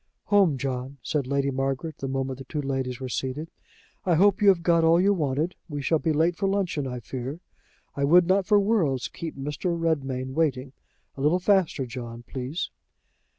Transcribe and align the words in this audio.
"Home, 0.33 0.57
John," 0.57 0.97
said 1.03 1.27
Lady 1.27 1.51
Margaret, 1.51 1.99
the 1.99 2.07
moment 2.07 2.39
the 2.39 2.45
two 2.45 2.59
ladies 2.63 2.99
were 2.99 3.07
seated. 3.07 3.51
"I 4.03 4.15
hope 4.15 4.41
you 4.41 4.47
have 4.47 4.63
got 4.63 4.83
all 4.83 4.99
you 4.99 5.13
wanted. 5.13 5.53
We 5.69 5.83
shall 5.83 5.99
be 5.99 6.11
late 6.11 6.35
for 6.35 6.47
luncheon, 6.49 6.87
I 6.87 6.99
fear. 7.01 7.39
I 7.95 8.03
would 8.03 8.25
not 8.25 8.47
for 8.47 8.59
worlds 8.59 9.07
keep 9.07 9.37
Mr. 9.37 9.79
Redmain 9.79 10.33
waiting. 10.33 10.73
A 11.17 11.21
little 11.21 11.37
faster, 11.37 11.85
John, 11.85 12.23
please." 12.23 12.71